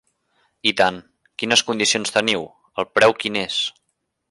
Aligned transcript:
I 0.71 0.71
tant, 0.79 0.97
quines 1.43 1.63
condicions 1.67 2.15
teniu 2.17 2.49
el 2.85 2.91
preu 2.99 3.15
quin 3.21 3.39
és? 3.47 3.61